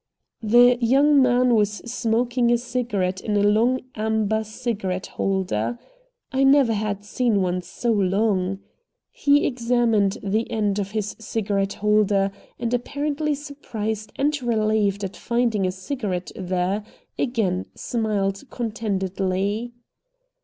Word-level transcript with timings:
The 0.41 0.79
young 0.81 1.21
man 1.21 1.53
was 1.53 1.69
smoking 1.85 2.51
a 2.51 2.57
cigarette 2.57 3.21
in 3.21 3.37
a 3.37 3.43
long 3.43 3.81
amber 3.93 4.43
cigarette 4.43 5.05
holder. 5.05 5.77
I 6.31 6.43
never 6.43 6.73
had 6.73 7.03
seen 7.05 7.39
one 7.43 7.61
so 7.61 7.91
long. 7.91 8.61
He 9.11 9.45
examined 9.45 10.17
the 10.23 10.49
end 10.51 10.79
of 10.79 10.89
his 10.89 11.15
cigarette 11.19 11.73
holder, 11.73 12.31
and, 12.57 12.73
apparently 12.73 13.35
surprised 13.35 14.11
and 14.15 14.33
relieved 14.41 15.03
at 15.03 15.15
finding 15.15 15.67
a 15.67 15.71
cigarette 15.71 16.31
there, 16.35 16.83
again 17.19 17.67
smiled 17.75 18.49
contentedly. 18.49 19.71